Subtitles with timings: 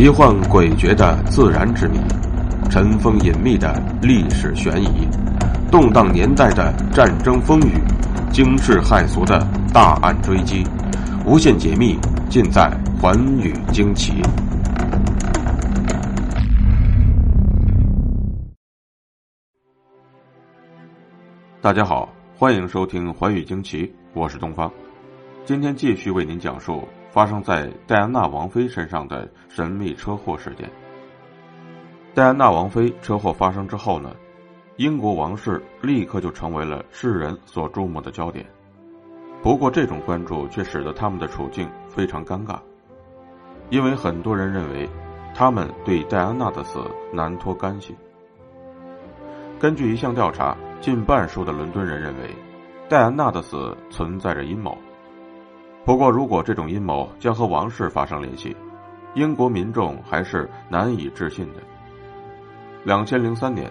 [0.00, 1.98] 奇幻诡谲的自然之谜，
[2.70, 5.06] 尘封隐秘的历史悬疑，
[5.70, 7.74] 动荡年代的战争风雨，
[8.32, 10.64] 惊世骇俗的大案追击，
[11.26, 11.98] 无限解密
[12.30, 14.22] 尽在《寰宇惊奇》。
[21.60, 24.72] 大家好，欢迎收听《寰宇惊奇》，我是东方，
[25.44, 26.88] 今天继续为您讲述。
[27.10, 30.70] 发生在戴安娜王妃身上的神秘车祸事件。
[32.14, 34.14] 戴安娜王妃车祸发生之后呢，
[34.76, 38.46] 英国王室立刻就成为了世人所注目的焦点。
[39.42, 42.58] 不过，这种关注却使得他们的处境非常尴尬，
[43.70, 44.88] 因为很多人认为
[45.34, 46.78] 他们对戴安娜的死
[47.12, 47.96] 难脱干系。
[49.58, 52.34] 根据一项调查，近半数的伦敦人认为
[52.88, 54.76] 戴安娜的死存在着阴谋。
[55.84, 58.54] 不过，如果这种阴谋将和王室发生联系，
[59.14, 61.60] 英国民众还是难以置信的。
[62.84, 63.70] 两千零三年，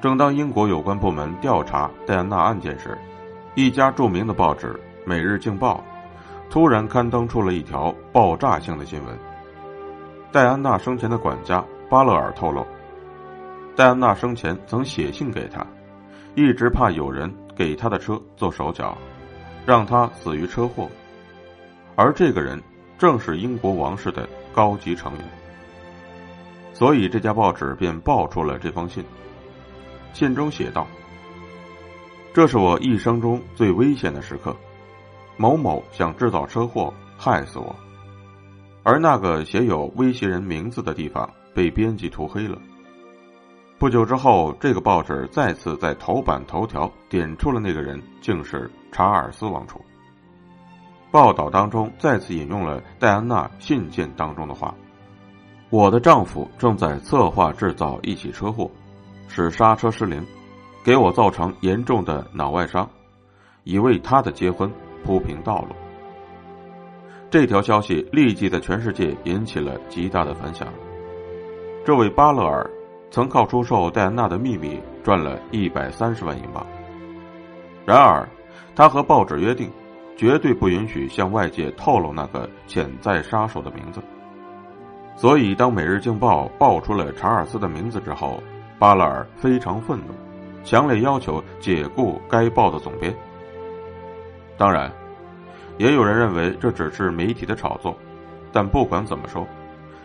[0.00, 2.96] 正当英国有关部门调查戴安娜案件时，
[3.54, 4.68] 一家著名的报纸
[5.04, 5.82] 《每日镜报》
[6.52, 9.18] 突然刊登出了一条爆炸性的新闻：
[10.30, 12.64] 戴安娜生前的管家巴勒尔透露，
[13.74, 15.66] 戴安娜生前曾写信给他，
[16.34, 18.96] 一直怕有人给他的车做手脚，
[19.66, 20.88] 让他死于车祸。
[22.02, 22.58] 而这个人
[22.96, 25.22] 正是英国王室的高级成员，
[26.72, 29.04] 所以这家报纸便爆出了这封信。
[30.14, 30.86] 信中写道
[32.32, 34.56] ：“这是我一生中最危险的时刻，
[35.36, 37.76] 某某想制造车祸害死我，
[38.82, 42.56] 而那个写有威胁人名字的地方被编辑涂黑了。
[43.78, 49.78] 不久之后，这个报纸再次在头版头条点出了那个人竟是查尔斯王储。”
[51.10, 54.72] 报道当中再次引用了戴安娜信件当中的话
[55.68, 58.70] ：“我的丈夫正在策划制造一起车祸，
[59.26, 60.24] 使刹车失灵，
[60.84, 62.88] 给我造成严重的脑外伤，
[63.64, 64.70] 以为他的结婚
[65.04, 65.74] 铺平道路。”
[67.28, 70.68] 这条消息立即在全世界引起了极大的反响。
[71.84, 72.68] 这位巴勒尔
[73.10, 76.64] 曾靠出售戴安娜的秘密赚了一百三十万英镑。
[77.84, 78.28] 然而，
[78.76, 79.68] 他和报纸约定。
[80.20, 84.02] 绝对不允许向外界透露那个潜在杀手的名字。
[85.16, 88.38] 所以，当《每日镜报》爆出了查尔斯的名字之后，
[88.78, 90.12] 巴勒尔非常愤怒，
[90.62, 93.16] 强烈要求解雇该报的总编。
[94.58, 94.92] 当然，
[95.78, 97.96] 也有人认为这只是媒体的炒作，
[98.52, 99.46] 但不管怎么说，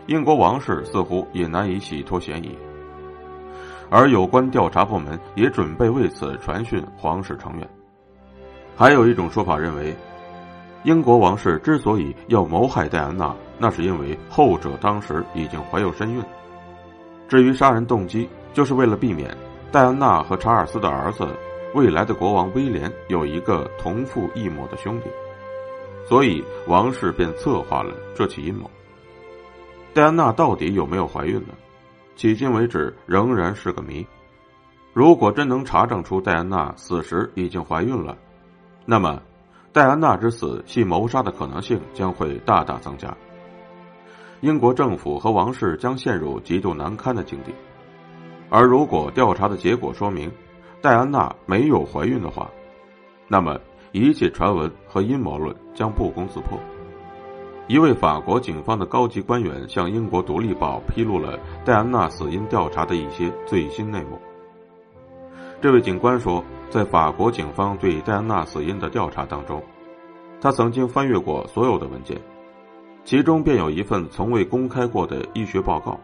[0.06, 2.56] 英国王室似乎也难以洗脱嫌疑。
[3.90, 7.68] 而有关调查部门也准备为此传讯皇室成员。
[8.76, 9.96] 还有一种说法认为，
[10.84, 16.22] 英国王室之所以要谋害戴安娜，那是因为后者当时已经怀有身孕。
[17.26, 19.34] 至于杀人动机，就是为了避免
[19.72, 21.26] 戴安娜和查尔斯的儿子
[21.74, 25.06] 未来的国王威廉有一个同父异母的兄弟，
[26.06, 28.70] 所以王室便策划了这起阴谋。
[29.94, 31.54] 戴安娜到底有没有怀孕呢？
[32.14, 34.06] 迄今为止仍然是个谜。
[34.92, 38.16] 如果真能查证出戴安娜死时已经怀孕了，
[38.88, 39.20] 那么，
[39.72, 43.14] 戴安娜之死系谋杀的可能性将会大大增加。
[44.42, 47.52] 英国政府和王室将陷入极度难堪的境地。
[48.48, 50.30] 而如果调查的结果说明
[50.80, 52.48] 戴安娜没有怀孕的话，
[53.26, 53.58] 那么
[53.90, 56.56] 一切传闻和阴谋论将不攻自破。
[57.66, 64.20] 一位法国警方的高级官员向英国《独立报》披露了戴安娜死因调查的一些最新内幕。
[65.60, 66.44] 这位警官说。
[66.68, 69.62] 在法国警方对戴安娜死因的调查当中，
[70.40, 72.20] 他曾经翻阅过所有的文件，
[73.04, 75.98] 其中便有一份从未公开过的医学报告，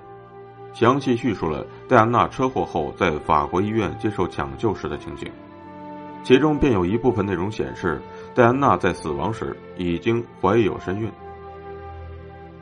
[0.73, 5.31] 详细叙述了戴安娜车祸后在法国医院接受抢救时的情景。
[6.23, 8.01] 其中便有一部分内容显示，
[8.33, 11.11] 戴安娜在死亡时已经怀有身孕。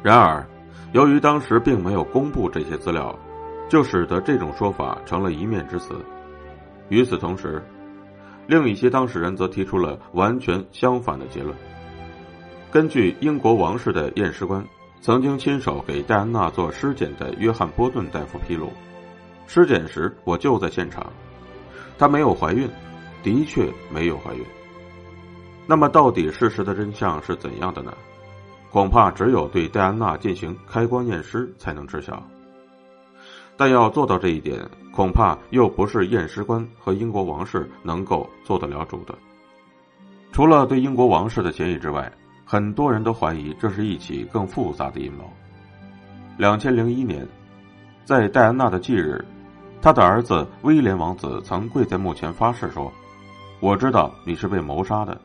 [0.03, 0.45] 然而，
[0.93, 3.15] 由于当时并没有公布这些资料，
[3.69, 5.95] 就使得这种说法成了一面之词。
[6.91, 7.65] 与此同时，
[8.47, 11.57] 另一些当事人则提出了完全相反的结论。
[12.71, 14.65] 根据英国王室的验尸官
[15.01, 18.71] 曾经亲手给戴安娜做尸检的约翰·波顿大夫披露，
[19.47, 21.11] 尸检时我就在现场，
[21.97, 22.69] 她没有怀孕，
[23.23, 24.45] 的确没有怀孕。
[25.67, 27.93] 那么，到底事实的真相是怎样的呢？
[28.71, 32.23] 恐怕只有对戴安娜进行开棺验尸才能知晓。
[33.61, 34.59] 但要做到这一点，
[34.91, 39.15] 恐怕又不是验尸官和英国王室能够做得了主的。
[40.33, 42.11] 除了对英国王室的嫌疑之外，
[42.47, 45.31] 很多人都怀疑这是一起更复杂的阴谋。
[46.39, 47.29] 两千零一年，
[48.03, 49.23] 在戴安娜的忌日，
[49.83, 52.91] 她的儿子威廉王子曾跪在墓前发誓说
[53.61, 55.21] ：“我知道你是被谋杀的，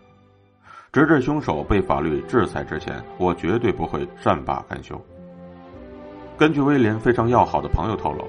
[0.92, 5.00] 直至凶手被法律制裁之前，我绝对不会善罢甘休。”
[6.38, 8.28] 根据威廉非常要好的朋友透露，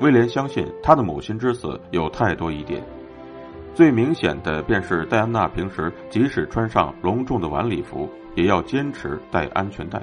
[0.00, 2.80] 威廉相信他的母亲之死有太多疑点。
[3.74, 10.00] 最明显的便是戴安娜平时即使穿上隆重的晚礼服，也要坚持戴安全带。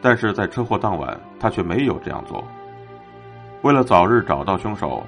[0.00, 2.44] 但是在车祸当晚，他却没有这样做。
[3.62, 5.02] 为了早日找到凶手，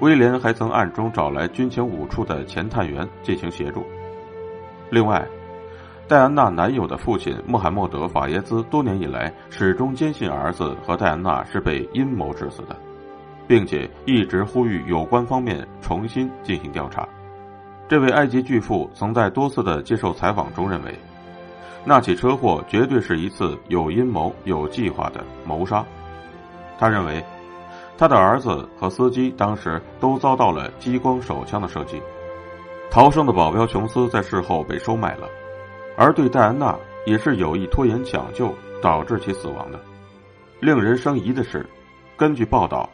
[0.00, 3.82] 威廉还曾暗中找来军情五处的前探员进行协助。
[4.90, 5.26] 另外，
[6.08, 12.76] 戴安娜男友的父亲穆罕默德·法耶兹多年以来始终坚信儿子和戴安娜是被阴谋致死的。
[13.48, 17.08] 并且一直呼吁有关方面重新进行调查。
[17.88, 20.92] 这位埃及巨富曾在多次的接受采访中认为，
[21.84, 25.84] 那起车祸绝对是一次有阴谋、有计划的谋杀。
[26.78, 27.24] 他认为，
[27.96, 32.02] 他的儿子和司机当时都遭到了激光手枪的射击。
[32.90, 35.28] 逃生的保镖琼斯在事后被收买了，
[35.96, 36.76] 而对戴安娜
[37.06, 39.80] 也是有意拖延抢救导致其死亡的。
[40.60, 41.66] 令人生疑的是，
[42.16, 42.88] 根据报道。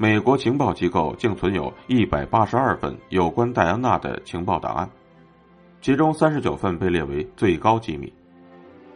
[0.00, 4.88] 美国情报机构竟存有一百八十二份有关戴安娜的情报档案，
[5.80, 8.12] 其中三十九份被列为最高机密，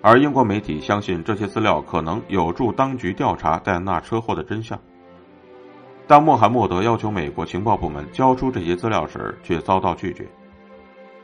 [0.01, 4.79] 而英国媒体相信这些资料可能有助当局调查戴安娜车祸的真相。
[6.07, 10.25] 当穆罕默德要求美国情报部门交出这些资料时，却遭到拒绝，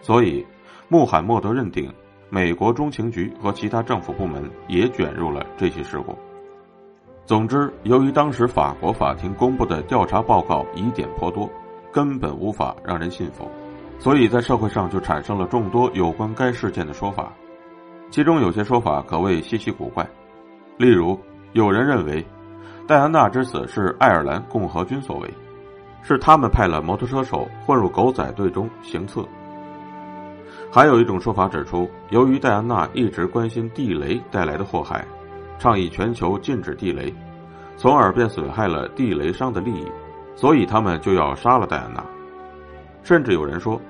[0.00, 0.44] 所以
[0.88, 1.92] 穆罕默德认定
[2.30, 6.16] 美国中情局和其他政府部门也卷入了这些事故。
[7.26, 11.46] 总之，由于当时法国法庭公布的调查报告疑点颇多，
[11.92, 13.46] 根本无法让人信服，
[13.98, 17.30] 所以在社会上就产生了众多有关该事件的说法。
[18.10, 20.08] 其中有些说法可谓稀奇古怪，
[20.78, 21.20] 例如
[21.52, 22.24] 有人认为
[22.86, 25.28] 戴安娜之死是爱尔兰共和军所为，
[26.02, 29.22] 是他们派了摩托车手混入狗仔队中行刺。
[30.70, 35.04] 还有一种说法指出，由于戴安娜一直关心地雷带来的祸害。
[35.58, 37.12] 倡议全球禁止地雷，
[37.76, 39.84] 从而便损害了地雷商的利益，
[40.36, 42.04] 所以他们就要杀了戴安娜。
[43.02, 43.80] 甚至有人说，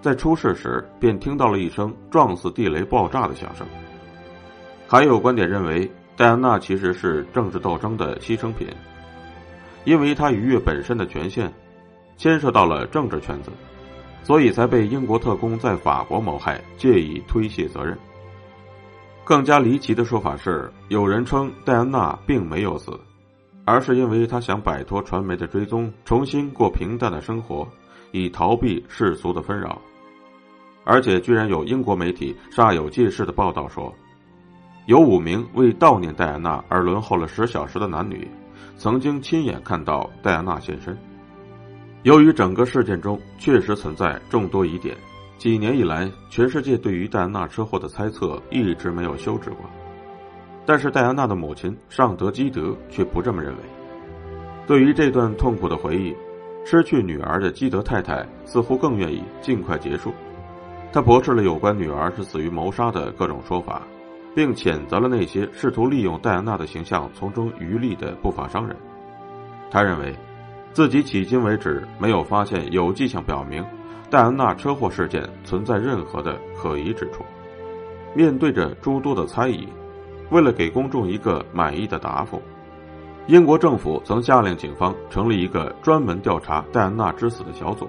[0.00, 3.66] 在出事时便听到了一声撞死地雷爆炸的响声。
[4.86, 8.66] 还有观点认为，戴安娜其实是政治斗争的牺牲品，
[9.84, 11.52] 因为她逾越本身的权限，
[12.16, 13.50] 牵涉到了政治圈子，
[14.24, 17.96] 所以才被英国特工在法国谋害，借以推卸责任。
[19.22, 22.98] 更加离奇的说法是，有人称戴安娜并没有死，
[23.64, 27.68] 而是因为她想摆脱传媒的追踪，重新过平淡的生活，
[28.12, 29.80] 以逃避世俗的纷扰。
[30.84, 33.94] 而且，居然有英国媒体煞有介事的报道说，
[34.86, 38.26] 有五名为悼念戴安娜而轮候了十小时的男女，
[38.76, 40.94] 曾经亲眼看到戴安娜现身。
[42.04, 44.94] 由于整个事件中确实存在众多疑点。
[45.38, 49.64] 几年以来，全世界对于戴安娜车祸的猜测一直没有休止过，
[50.66, 53.62] 但是戴安娜的母亲尚德基德却不这么认为。
[54.66, 56.14] 对于这段痛苦的回忆，
[56.62, 60.12] 失去女儿的基德太太似乎更愿意尽快结束。
[60.92, 63.80] 她驳斥了有关女儿是死于谋杀的各种说法，
[64.34, 68.76] 并谴责了那些试图利用戴安娜的形象从中渔利的不法商人。
[69.70, 70.14] 他认为，
[70.74, 73.64] 自己迄今为止没有发现有迹象表明。
[74.10, 77.24] 戴安娜车祸事件存在任何的可疑之处。
[78.12, 79.68] 面对着诸多的猜疑，
[80.30, 82.40] 为了给公众一个满意的答复，
[83.26, 87.88] 英国政府曾下令警方成立一个专门调查戴安娜之死的小组，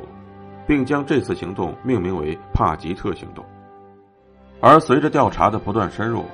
[0.65, 3.43] 并将这次行动命名为“帕吉特行动”。
[4.61, 6.25] 而随着调查的不断深入，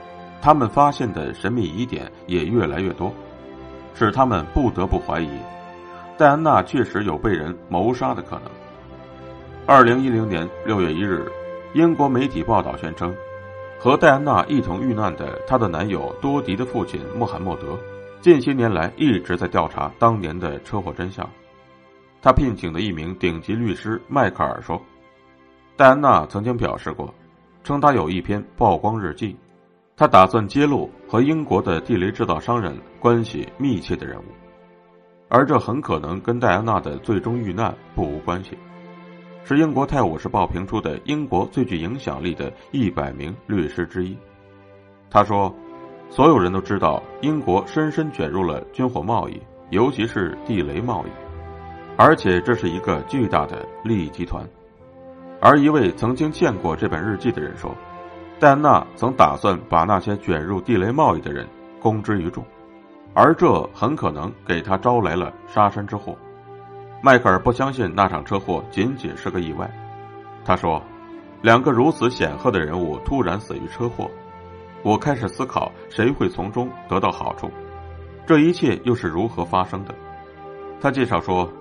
[0.41, 3.11] 他们发现的神秘疑点也越来越多，
[3.93, 5.29] 使他们不得不怀疑，
[6.17, 8.43] 戴安娜确实有被人谋杀的可能。
[9.65, 11.25] 二零一零年六月一日，
[11.73, 13.15] 英国媒体报道宣称，
[13.79, 17.77] 和戴安娜一同遇难的她的男友多迪的父亲穆罕默德，
[18.21, 21.27] 近些年来一直在调查当年的车祸真相。
[22.21, 24.79] 他聘请的一名顶级律师迈克尔说，
[25.75, 27.11] 戴安娜曾经表示过，
[27.63, 29.35] 称他有一篇曝光日记，
[29.97, 34.25] 他打算揭露和英国的地雷制造商人关系密切的人物，
[35.33, 38.57] 而这很可能跟戴安娜的最终遇难不无关系。
[39.45, 44.15] 是英国《泰晤士报》评出的英国最具影响力的一百名律师之一。
[45.09, 45.55] 他说
[46.11, 51.09] ：“所有人都知道，英国深深卷入了军火贸易，尤其是地雷贸易，
[51.97, 54.45] 而且这是一个巨大的利益集团。”
[55.39, 57.73] 而一位曾经见过这本日记的人说
[58.37, 61.47] ：“戴安娜曾打算把那些卷入地雷贸易的人
[61.79, 62.45] 公之于众。”
[63.13, 66.15] 而这很可能给他招来了杀身之祸。
[67.01, 69.69] 迈克尔不相信那场车祸仅仅是个意外，
[70.45, 70.81] 他说
[71.41, 74.09] ：“两个如此显赫的人物突然死于车祸，
[74.83, 77.49] 我开始思考谁会从中得到好处，
[78.25, 79.93] 这一切又是如何发生的。”
[80.79, 81.51] 他介绍说，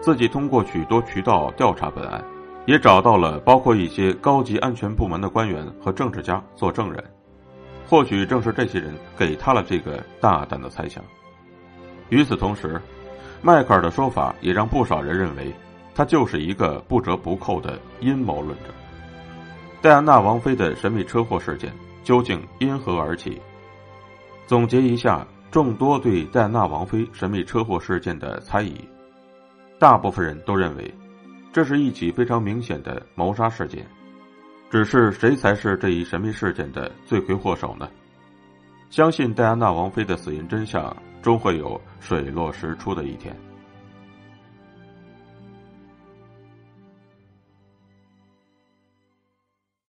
[0.00, 2.24] 自己通过许多渠道调查本案，
[2.66, 7.04] 也找到了包括一些高级安全部门的官员和政治家做证人。
[7.88, 11.02] 或许正是这些人给他了这个大胆的猜想。
[12.08, 12.80] 与此同时，
[13.42, 15.52] 迈克尔的说法也让不少人认为，
[15.94, 18.66] 他就是一个不折不扣的阴谋论者。
[19.80, 21.72] 戴安娜王妃的神秘车祸事件
[22.02, 23.40] 究竟因何而起？
[24.46, 28.76] 总结一下众多对戴安娜王妃神秘车祸事件的猜疑，
[29.78, 30.92] 大部分人都认为，
[31.52, 33.86] 这是一起非常明显的谋杀事件。
[34.74, 37.88] 只是谁才是这一神秘事件的罪魁祸首呢？
[38.90, 43.32] 相信戴安娜王妃的死因真相终会有水落石出的一天。